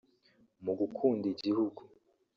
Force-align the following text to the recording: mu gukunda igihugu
mu 0.63 0.73
gukunda 0.79 1.25
igihugu 1.33 1.81